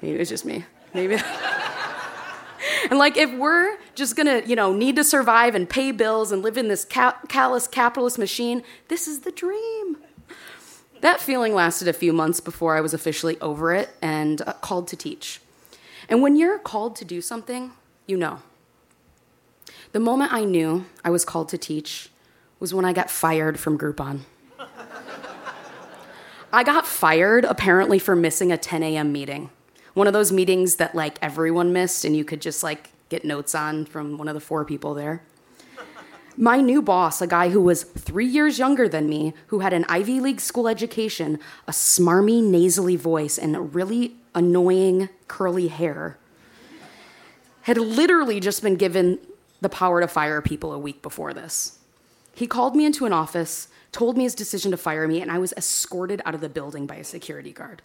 Maybe 0.00 0.18
it's 0.18 0.30
just 0.30 0.44
me. 0.44 0.64
Maybe. 0.94 1.14
and 2.90 2.98
like, 2.98 3.16
if 3.16 3.32
we're 3.34 3.76
just 3.94 4.16
gonna, 4.16 4.42
you 4.44 4.56
know, 4.56 4.72
need 4.72 4.96
to 4.96 5.04
survive 5.04 5.54
and 5.54 5.68
pay 5.68 5.92
bills 5.92 6.32
and 6.32 6.42
live 6.42 6.56
in 6.56 6.68
this 6.68 6.84
ca- 6.84 7.18
callous 7.28 7.68
capitalist 7.68 8.18
machine, 8.18 8.62
this 8.88 9.06
is 9.06 9.20
the 9.20 9.30
dream. 9.30 9.98
That 11.02 11.20
feeling 11.20 11.54
lasted 11.54 11.88
a 11.88 11.92
few 11.92 12.12
months 12.12 12.40
before 12.40 12.76
I 12.76 12.80
was 12.80 12.94
officially 12.94 13.38
over 13.40 13.74
it 13.74 13.90
and 14.00 14.40
uh, 14.42 14.52
called 14.54 14.88
to 14.88 14.96
teach. 14.96 15.40
And 16.08 16.22
when 16.22 16.36
you're 16.36 16.58
called 16.58 16.96
to 16.96 17.04
do 17.04 17.20
something, 17.20 17.72
you 18.06 18.16
know. 18.16 18.40
The 19.92 20.00
moment 20.00 20.32
I 20.32 20.44
knew 20.44 20.86
I 21.04 21.10
was 21.10 21.26
called 21.26 21.50
to 21.50 21.58
teach 21.58 22.08
was 22.58 22.72
when 22.72 22.86
I 22.86 22.94
got 22.94 23.10
fired 23.10 23.60
from 23.60 23.76
Groupon. 23.76 24.20
I 26.50 26.64
got 26.64 26.86
fired 26.86 27.44
apparently 27.44 27.98
for 27.98 28.16
missing 28.16 28.50
a 28.50 28.56
10 28.56 28.82
a.m. 28.82 29.12
meeting. 29.12 29.50
One 29.92 30.06
of 30.06 30.14
those 30.14 30.32
meetings 30.32 30.76
that 30.76 30.94
like 30.94 31.18
everyone 31.20 31.74
missed 31.74 32.06
and 32.06 32.16
you 32.16 32.24
could 32.24 32.40
just 32.40 32.62
like 32.62 32.90
get 33.10 33.24
notes 33.24 33.54
on 33.54 33.84
from 33.84 34.16
one 34.16 34.28
of 34.28 34.34
the 34.34 34.40
four 34.40 34.64
people 34.64 34.94
there. 34.94 35.22
My 36.38 36.62
new 36.62 36.80
boss, 36.80 37.20
a 37.20 37.26
guy 37.26 37.50
who 37.50 37.60
was 37.60 37.82
three 37.82 38.26
years 38.26 38.58
younger 38.58 38.88
than 38.88 39.10
me, 39.10 39.34
who 39.48 39.58
had 39.58 39.74
an 39.74 39.84
Ivy 39.90 40.20
League 40.20 40.40
school 40.40 40.66
education, 40.66 41.38
a 41.68 41.72
smarmy, 41.72 42.42
nasally 42.42 42.96
voice, 42.96 43.36
and 43.36 43.74
really 43.74 44.16
annoying 44.34 45.10
curly 45.28 45.68
hair, 45.68 46.16
had 47.62 47.76
literally 47.76 48.40
just 48.40 48.62
been 48.62 48.76
given 48.76 49.18
the 49.62 49.68
power 49.68 50.00
to 50.00 50.08
fire 50.08 50.42
people 50.42 50.72
a 50.72 50.78
week 50.78 51.00
before 51.00 51.32
this. 51.32 51.78
He 52.34 52.46
called 52.46 52.74
me 52.74 52.84
into 52.84 53.06
an 53.06 53.12
office, 53.12 53.68
told 53.92 54.16
me 54.16 54.24
his 54.24 54.34
decision 54.34 54.70
to 54.72 54.76
fire 54.76 55.06
me, 55.06 55.20
and 55.20 55.30
I 55.30 55.38
was 55.38 55.54
escorted 55.56 56.20
out 56.26 56.34
of 56.34 56.40
the 56.40 56.48
building 56.48 56.86
by 56.86 56.96
a 56.96 57.04
security 57.04 57.52
guard. 57.52 57.82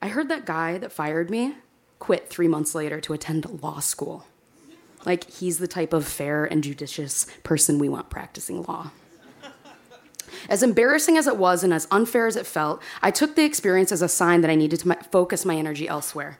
I 0.00 0.08
heard 0.08 0.28
that 0.28 0.46
guy 0.46 0.78
that 0.78 0.92
fired 0.92 1.30
me 1.30 1.54
quit 1.98 2.28
three 2.28 2.48
months 2.48 2.74
later 2.74 3.00
to 3.00 3.12
attend 3.12 3.62
law 3.62 3.80
school. 3.80 4.26
Like, 5.04 5.30
he's 5.30 5.58
the 5.58 5.68
type 5.68 5.92
of 5.92 6.06
fair 6.06 6.44
and 6.44 6.64
judicious 6.64 7.26
person 7.42 7.78
we 7.78 7.88
want 7.88 8.10
practicing 8.10 8.62
law. 8.62 8.90
As 10.48 10.62
embarrassing 10.62 11.16
as 11.16 11.26
it 11.26 11.36
was 11.36 11.62
and 11.64 11.72
as 11.72 11.88
unfair 11.90 12.26
as 12.26 12.36
it 12.36 12.46
felt, 12.46 12.82
I 13.02 13.10
took 13.10 13.34
the 13.34 13.44
experience 13.44 13.92
as 13.92 14.02
a 14.02 14.08
sign 14.08 14.40
that 14.40 14.50
I 14.50 14.54
needed 14.54 14.80
to 14.80 14.94
focus 15.10 15.44
my 15.44 15.56
energy 15.56 15.88
elsewhere. 15.88 16.38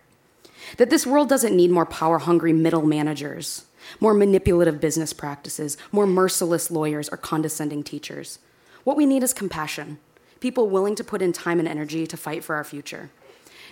That 0.79 0.91
this 0.91 1.07
world 1.07 1.29
doesn't 1.29 1.57
need 1.57 1.71
more 1.71 1.87
power 1.87 2.19
hungry 2.19 2.53
middle 2.53 2.87
managers, 2.87 3.67
more 4.01 4.15
manipulative 4.15 4.81
business 4.81 5.13
practices, 5.13 5.77
more 5.93 6.07
merciless 6.07 6.71
lawyers, 6.71 7.09
or 7.09 7.17
condescending 7.17 7.83
teachers. 7.83 8.39
What 8.85 8.97
we 8.97 9.07
need 9.07 9.23
is 9.23 9.33
compassion, 9.33 9.99
people 10.41 10.69
willing 10.69 10.95
to 10.97 11.05
put 11.05 11.23
in 11.23 11.33
time 11.33 11.59
and 11.59 11.69
energy 11.69 12.07
to 12.07 12.17
fight 12.17 12.45
for 12.45 12.57
our 12.57 12.65
future. 12.65 13.11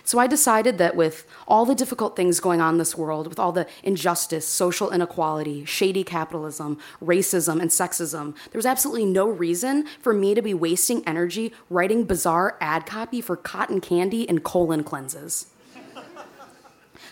So 0.05 0.19
I 0.19 0.27
decided 0.27 0.77
that 0.77 0.95
with 0.95 1.25
all 1.47 1.65
the 1.65 1.73
difficult 1.73 2.15
things 2.15 2.39
going 2.39 2.61
on 2.61 2.75
in 2.75 2.77
this 2.77 2.95
world, 2.95 3.27
with 3.27 3.39
all 3.39 3.51
the 3.51 3.65
injustice, 3.81 4.47
social 4.47 4.91
inequality, 4.91 5.65
shady 5.65 6.03
capitalism, 6.03 6.77
racism, 7.03 7.59
and 7.59 7.71
sexism, 7.71 8.35
there 8.51 8.59
was 8.59 8.67
absolutely 8.67 9.05
no 9.05 9.27
reason 9.27 9.87
for 9.99 10.13
me 10.13 10.35
to 10.35 10.43
be 10.43 10.53
wasting 10.53 11.03
energy 11.07 11.51
writing 11.71 12.03
bizarre 12.03 12.55
ad 12.61 12.85
copy 12.85 13.19
for 13.19 13.35
cotton 13.35 13.81
candy 13.81 14.29
and 14.29 14.43
colon 14.43 14.83
cleanses. 14.83 15.47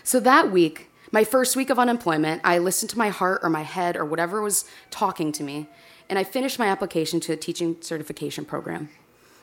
So 0.04 0.20
that 0.20 0.52
week, 0.52 0.90
my 1.10 1.24
first 1.24 1.56
week 1.56 1.70
of 1.70 1.78
unemployment, 1.78 2.42
I 2.44 2.58
listened 2.58 2.90
to 2.90 2.98
my 2.98 3.08
heart 3.08 3.40
or 3.42 3.48
my 3.48 3.62
head 3.62 3.96
or 3.96 4.04
whatever 4.04 4.42
was 4.42 4.66
talking 4.90 5.32
to 5.32 5.42
me, 5.42 5.66
and 6.10 6.18
I 6.18 6.24
finished 6.24 6.58
my 6.58 6.66
application 6.66 7.20
to 7.20 7.32
a 7.32 7.36
teaching 7.36 7.78
certification 7.80 8.44
program. 8.44 8.90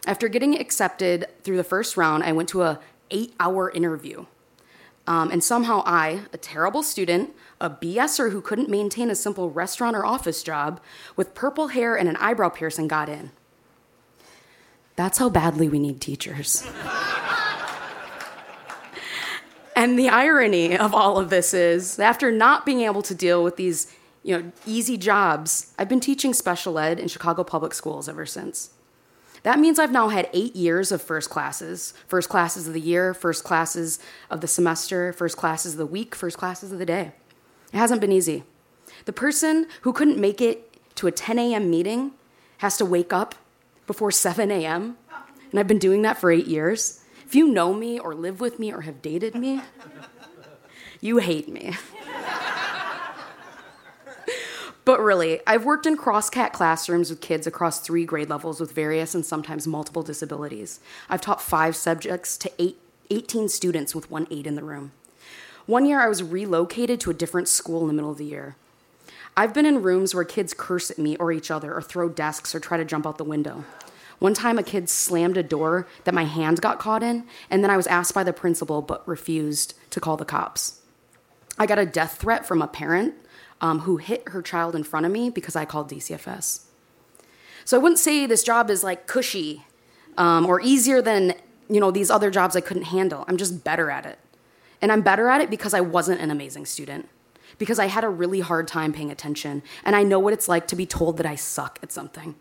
After 0.05 0.27
getting 0.27 0.59
accepted 0.59 1.25
through 1.41 1.57
the 1.57 1.63
first 1.63 1.97
round, 1.97 2.23
I 2.23 2.31
went 2.31 2.47
to 2.49 2.61
a 2.61 2.79
eight 3.09 3.33
hour 3.39 3.71
interview. 3.71 4.25
Um, 5.07 5.31
and 5.31 5.43
somehow 5.43 5.81
I, 5.83 6.21
a 6.31 6.37
terrible 6.37 6.83
student, 6.83 7.31
a 7.59 7.69
BSer 7.69 8.31
who 8.31 8.39
couldn't 8.39 8.69
maintain 8.69 9.09
a 9.09 9.15
simple 9.15 9.49
restaurant 9.49 9.95
or 9.95 10.05
office 10.05 10.43
job, 10.43 10.79
with 11.15 11.33
purple 11.33 11.69
hair 11.69 11.95
and 11.95 12.07
an 12.07 12.17
eyebrow 12.17 12.49
piercing, 12.49 12.87
got 12.87 13.09
in. 13.09 13.31
That's 14.95 15.17
how 15.17 15.29
badly 15.29 15.67
we 15.67 15.79
need 15.79 16.01
teachers. 16.01 16.69
and 19.81 19.97
the 19.97 20.09
irony 20.09 20.77
of 20.77 20.93
all 20.93 21.17
of 21.17 21.31
this 21.31 21.55
is, 21.55 21.97
after 21.97 22.31
not 22.31 22.67
being 22.67 22.81
able 22.81 23.01
to 23.01 23.15
deal 23.15 23.43
with 23.43 23.55
these 23.55 23.91
you 24.21 24.37
know, 24.37 24.51
easy 24.67 24.95
jobs, 24.95 25.73
I've 25.79 25.89
been 25.89 25.99
teaching 25.99 26.35
special 26.35 26.77
ed 26.77 26.99
in 26.99 27.07
Chicago 27.07 27.43
public 27.43 27.73
schools 27.73 28.07
ever 28.07 28.27
since. 28.27 28.69
That 29.41 29.57
means 29.57 29.79
I've 29.79 29.91
now 29.91 30.09
had 30.09 30.29
eight 30.33 30.55
years 30.55 30.91
of 30.91 31.01
first 31.01 31.31
classes 31.31 31.95
first 32.07 32.29
classes 32.29 32.67
of 32.67 32.75
the 32.75 32.79
year, 32.79 33.15
first 33.15 33.43
classes 33.43 33.97
of 34.29 34.41
the 34.41 34.47
semester, 34.47 35.13
first 35.13 35.35
classes 35.35 35.73
of 35.73 35.79
the 35.79 35.87
week, 35.87 36.13
first 36.13 36.37
classes 36.37 36.71
of 36.71 36.77
the 36.77 36.85
day. 36.85 37.13
It 37.73 37.77
hasn't 37.77 38.01
been 38.01 38.11
easy. 38.11 38.43
The 39.05 39.13
person 39.13 39.65
who 39.81 39.93
couldn't 39.93 40.19
make 40.19 40.41
it 40.41 40.77
to 40.97 41.07
a 41.07 41.11
10 41.11 41.39
a.m. 41.39 41.71
meeting 41.71 42.11
has 42.59 42.77
to 42.77 42.85
wake 42.85 43.11
up 43.11 43.33
before 43.87 44.11
7 44.11 44.51
a.m., 44.51 44.97
and 45.49 45.59
I've 45.59 45.67
been 45.67 45.79
doing 45.79 46.03
that 46.03 46.19
for 46.19 46.29
eight 46.29 46.45
years. 46.45 47.00
If 47.31 47.35
you 47.35 47.47
know 47.47 47.73
me 47.73 47.97
or 47.97 48.13
live 48.13 48.41
with 48.41 48.59
me 48.59 48.73
or 48.73 48.81
have 48.81 49.01
dated 49.01 49.35
me, 49.35 49.61
you 50.99 51.19
hate 51.19 51.47
me. 51.47 51.77
But 54.83 54.99
really, 54.99 55.39
I've 55.47 55.63
worked 55.63 55.85
in 55.85 55.95
crosscat 55.95 56.51
classrooms 56.51 57.09
with 57.09 57.21
kids 57.21 57.47
across 57.47 57.79
three 57.79 58.03
grade 58.03 58.29
levels 58.29 58.59
with 58.59 58.73
various 58.73 59.15
and 59.15 59.25
sometimes 59.25 59.65
multiple 59.65 60.03
disabilities. 60.03 60.81
I've 61.09 61.21
taught 61.21 61.41
five 61.41 61.77
subjects 61.77 62.35
to 62.35 62.51
eight, 62.59 62.77
18 63.09 63.47
students 63.47 63.95
with 63.95 64.11
one 64.11 64.27
aide 64.29 64.45
in 64.45 64.55
the 64.55 64.63
room. 64.65 64.91
One 65.65 65.85
year, 65.85 66.01
I 66.01 66.09
was 66.09 66.21
relocated 66.21 66.99
to 66.99 67.11
a 67.11 67.13
different 67.13 67.47
school 67.47 67.79
in 67.79 67.87
the 67.87 67.93
middle 67.93 68.11
of 68.11 68.17
the 68.17 68.25
year. 68.25 68.57
I've 69.37 69.53
been 69.53 69.65
in 69.65 69.81
rooms 69.81 70.13
where 70.13 70.25
kids 70.25 70.53
curse 70.53 70.91
at 70.91 70.97
me 70.97 71.15
or 71.15 71.31
each 71.31 71.49
other 71.49 71.73
or 71.73 71.81
throw 71.81 72.09
desks 72.09 72.53
or 72.53 72.59
try 72.59 72.75
to 72.75 72.83
jump 72.83 73.07
out 73.07 73.17
the 73.17 73.23
window. 73.23 73.63
One 74.21 74.35
time, 74.35 74.59
a 74.59 74.63
kid 74.63 74.87
slammed 74.87 75.35
a 75.35 75.41
door 75.41 75.87
that 76.03 76.13
my 76.13 76.25
hand 76.25 76.61
got 76.61 76.77
caught 76.77 77.01
in, 77.01 77.25
and 77.49 77.63
then 77.63 77.71
I 77.71 77.75
was 77.75 77.87
asked 77.87 78.13
by 78.13 78.23
the 78.23 78.31
principal 78.31 78.83
but 78.83 79.05
refused 79.07 79.73
to 79.89 79.99
call 79.99 80.15
the 80.15 80.25
cops. 80.25 80.79
I 81.57 81.65
got 81.65 81.79
a 81.79 81.87
death 81.87 82.17
threat 82.17 82.45
from 82.45 82.61
a 82.61 82.67
parent 82.67 83.15
um, 83.61 83.79
who 83.79 83.97
hit 83.97 84.29
her 84.29 84.43
child 84.43 84.75
in 84.75 84.83
front 84.83 85.07
of 85.07 85.11
me 85.11 85.31
because 85.31 85.55
I 85.55 85.65
called 85.65 85.89
DCFS. 85.89 86.65
So 87.65 87.75
I 87.75 87.79
wouldn't 87.79 87.97
say 87.97 88.27
this 88.27 88.43
job 88.43 88.69
is 88.69 88.83
like 88.83 89.07
cushy 89.07 89.65
um, 90.19 90.45
or 90.45 90.61
easier 90.61 91.01
than 91.01 91.33
you 91.67 91.79
know 91.79 91.89
these 91.89 92.11
other 92.11 92.29
jobs 92.29 92.55
I 92.55 92.61
couldn't 92.61 92.83
handle. 92.83 93.25
I'm 93.27 93.37
just 93.37 93.63
better 93.63 93.89
at 93.89 94.05
it, 94.05 94.19
and 94.83 94.91
I'm 94.91 95.01
better 95.01 95.29
at 95.29 95.41
it 95.41 95.49
because 95.49 95.73
I 95.73 95.81
wasn't 95.81 96.21
an 96.21 96.29
amazing 96.29 96.67
student, 96.67 97.09
because 97.57 97.79
I 97.79 97.87
had 97.87 98.03
a 98.03 98.09
really 98.09 98.41
hard 98.41 98.67
time 98.67 98.93
paying 98.93 99.09
attention, 99.09 99.63
and 99.83 99.95
I 99.95 100.03
know 100.03 100.19
what 100.19 100.31
it's 100.31 100.47
like 100.47 100.67
to 100.67 100.75
be 100.75 100.85
told 100.85 101.17
that 101.17 101.25
I 101.25 101.33
suck 101.33 101.79
at 101.81 101.91
something. 101.91 102.35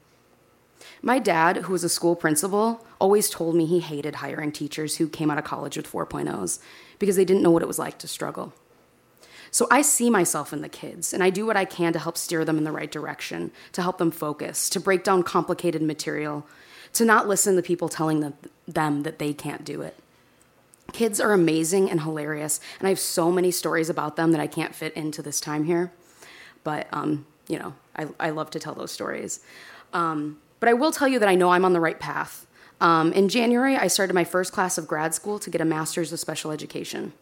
My 1.03 1.19
dad, 1.19 1.59
who 1.59 1.73
was 1.73 1.85
a 1.85 1.89
school 1.89 2.15
principal, 2.15 2.85
always 2.99 3.31
told 3.31 3.55
me 3.55 3.65
he 3.65 3.81
hated 3.81 4.17
hiring 4.17 4.53
teachers 4.53 4.97
who 4.97 5.09
came 5.09 5.31
out 5.31 5.39
of 5.39 5.45
college 5.45 5.77
with 5.77 5.91
4.0s 5.91 6.59
because 6.99 7.17
they 7.17 7.25
didn't 7.25 7.43
know 7.43 7.51
what 7.51 7.63
it 7.63 7.69
was 7.69 7.79
like 7.79 7.99
to 7.99 8.09
struggle. 8.09 8.53
So 9.51 9.67
I 9.71 9.83
see 9.83 10.11
myself 10.11 10.53
in 10.53 10.61
the 10.61 10.69
kids, 10.69 11.13
and 11.13 11.23
I 11.23 11.31
do 11.31 11.45
what 11.45 11.57
I 11.57 11.65
can 11.65 11.93
to 11.95 11.99
help 11.99 12.17
steer 12.17 12.45
them 12.45 12.59
in 12.59 12.65
the 12.65 12.71
right 12.71 12.91
direction, 12.91 13.51
to 13.73 13.83
help 13.83 13.99
them 13.99 14.11
focus, 14.11 14.69
to 14.71 14.81
break 14.81 15.03
down 15.03 15.23
complicated 15.25 15.83
material, 15.83 16.47
to 16.93 17.05
not 17.05 17.27
listen 17.27 17.57
to 17.57 17.63
people 17.63 17.89
telling 17.89 18.21
them, 18.21 18.35
that 19.03 19.19
they 19.19 19.33
can't 19.33 19.65
do 19.65 19.83
it. 19.83 19.97
Kids 20.93 21.21
are 21.21 21.33
amazing 21.33 21.91
and 21.91 22.03
hilarious, 22.03 22.61
and 22.79 22.87
I 22.87 22.91
have 22.91 23.01
so 23.01 23.33
many 23.33 23.51
stories 23.51 23.91
about 23.91 24.17
them 24.17 24.33
that 24.33 24.41
I 24.41 24.47
can't 24.47 24.75
fit 24.75 24.93
into 24.95 25.23
this 25.23 25.41
time 25.41 25.65
here. 25.65 25.93
But, 26.63 26.87
um, 26.93 27.27
you 27.49 27.59
know, 27.59 27.75
I, 27.97 28.07
I, 28.21 28.31
love 28.31 28.51
to 28.51 28.61
tell 28.61 28.75
those 28.75 28.93
stories. 28.93 29.41
Um, 29.95 30.39
but 30.61 30.69
I 30.69 30.75
will 30.75 30.93
tell 30.93 31.09
you 31.09 31.19
that 31.19 31.29
I 31.29 31.35
know 31.35 31.51
I'm 31.51 31.65
on 31.65 31.73
the 31.73 31.81
right 31.81 31.99
path. 31.99 32.47
Um, 32.81 33.13
in 33.13 33.29
January, 33.29 33.77
I 33.77 33.89
started 33.89 34.15
my 34.15 34.25
first 34.25 34.53
class 34.53 34.79
of 34.79 34.87
grad 34.87 35.15
school 35.15 35.39
to 35.41 35.51
get 35.51 35.61
a 35.61 35.65
master's 35.65 36.13
of 36.13 36.21
special 36.21 36.51
education. 36.51 37.13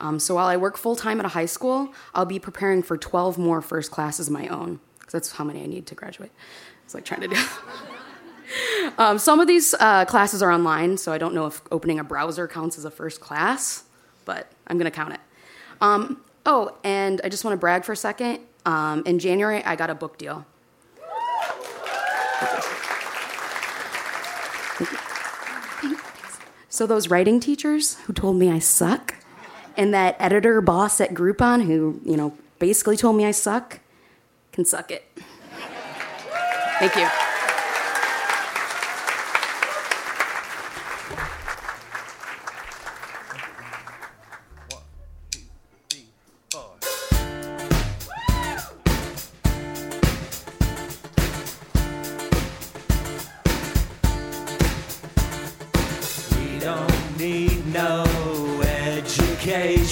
Um, 0.00 0.18
so 0.18 0.34
while 0.34 0.46
I 0.46 0.56
work 0.56 0.76
full 0.76 0.96
time 0.96 1.20
at 1.20 1.26
a 1.26 1.30
high 1.30 1.46
school, 1.46 1.92
I'll 2.14 2.26
be 2.26 2.38
preparing 2.38 2.82
for 2.82 2.96
12 2.96 3.38
more 3.38 3.62
first 3.62 3.90
classes 3.90 4.26
of 4.28 4.32
my 4.32 4.48
own, 4.48 4.80
because 4.98 5.12
that's 5.12 5.32
how 5.32 5.44
many 5.44 5.62
I 5.62 5.66
need 5.66 5.86
to 5.86 5.94
graduate. 5.94 6.32
It's 6.84 6.94
like 6.94 7.04
trying 7.04 7.22
to 7.22 7.28
do. 7.28 7.42
um, 8.98 9.18
some 9.18 9.40
of 9.40 9.46
these 9.46 9.74
uh, 9.74 10.04
classes 10.04 10.42
are 10.42 10.50
online, 10.50 10.98
so 10.98 11.12
I 11.12 11.18
don't 11.18 11.34
know 11.34 11.46
if 11.46 11.62
opening 11.70 11.98
a 11.98 12.04
browser 12.04 12.46
counts 12.46 12.76
as 12.76 12.84
a 12.84 12.90
first 12.90 13.20
class, 13.20 13.84
but 14.24 14.50
I'm 14.66 14.76
going 14.76 14.90
to 14.90 14.94
count 14.94 15.14
it. 15.14 15.20
Um, 15.80 16.22
oh, 16.44 16.76
and 16.84 17.20
I 17.24 17.28
just 17.28 17.44
want 17.44 17.52
to 17.54 17.58
brag 17.58 17.84
for 17.84 17.92
a 17.92 17.96
second. 17.96 18.40
Um, 18.66 19.02
in 19.06 19.18
January, 19.18 19.64
I 19.64 19.76
got 19.76 19.90
a 19.90 19.94
book 19.94 20.18
deal. 20.18 20.44
So, 26.76 26.86
those 26.86 27.08
writing 27.08 27.40
teachers 27.40 27.94
who 28.00 28.12
told 28.12 28.36
me 28.36 28.50
I 28.50 28.58
suck, 28.58 29.14
and 29.78 29.94
that 29.94 30.14
editor 30.18 30.60
boss 30.60 31.00
at 31.00 31.14
Groupon, 31.14 31.64
who, 31.64 32.02
you 32.04 32.18
know, 32.18 32.36
basically 32.58 32.98
told 32.98 33.16
me 33.16 33.24
I 33.24 33.30
suck, 33.30 33.80
can 34.52 34.66
suck 34.66 34.90
it. 34.90 35.10
Thank 36.78 36.94
you. 36.96 37.25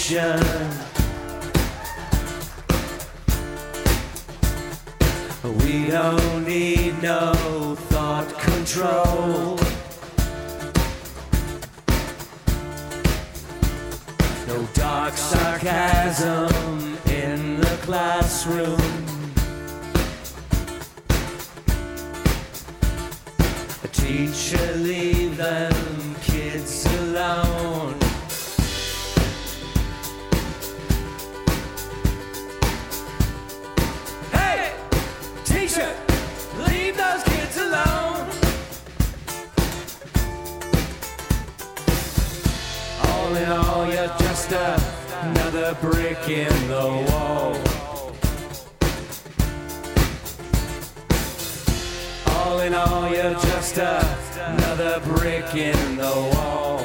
Education. 0.05 0.41
We 5.59 5.87
don't 5.89 6.47
need 6.47 7.03
no 7.03 7.33
thought 7.91 8.29
control. 8.39 9.59
No 14.47 14.69
dark 14.75 15.15
sarcasm 15.15 16.99
in 17.07 17.61
the 17.61 17.79
classroom. 17.83 18.81
A 23.83 23.89
teacher, 23.89 24.77
leave 24.77 25.37
them 25.37 26.15
kids 26.23 26.87
alone. 27.01 27.94
All 43.35 43.43
in 43.43 43.51
all, 43.51 43.87
you're 43.93 44.17
just 44.19 44.53
another 44.53 45.77
brick 45.81 46.29
in 46.29 46.69
the 46.69 47.05
wall. 47.11 47.57
All 52.29 52.61
in 52.61 52.75
all, 52.75 53.11
you're 53.11 53.35
just 53.35 53.77
another 53.77 55.01
brick 55.01 55.53
in 55.57 55.97
the 55.97 56.31
wall. 56.37 56.84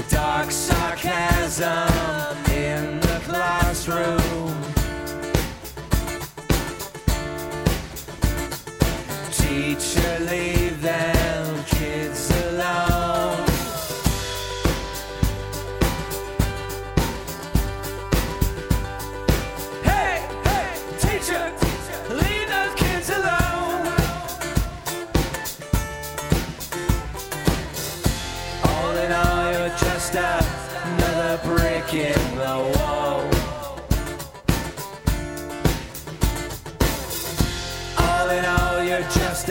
Dark 0.00 0.50
sarcasm 0.50 1.68
in 2.50 2.98
the 3.00 3.20
classroom. 3.26 4.31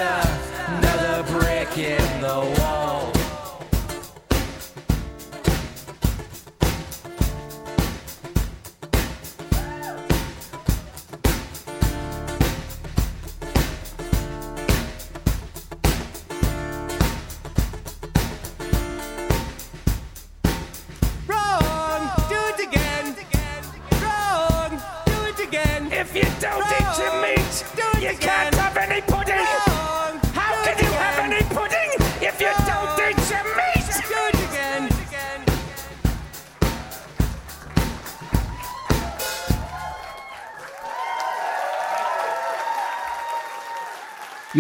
Another 0.02 1.24
brick 1.32 1.78
in 1.78 2.22
the 2.22 2.56
wall. 2.60 3.12
Wrong, 21.28 22.10
do 22.30 22.36
it 22.52 22.60
again. 22.68 23.16
Wrong, 24.02 24.82
do 25.06 25.18
it 25.30 25.40
again. 25.48 25.92
If 25.92 26.16
you 26.16 26.24
don't 26.40 26.66
eat 26.66 26.98
your 26.98 27.22
meat, 27.22 27.66
Do 27.76 28.00
you 28.02 28.10
again. 28.10 28.20
can't 28.20 28.56
have 28.56 28.78
any 28.78 29.02